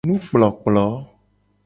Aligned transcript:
Nukplokplo. 0.07 0.85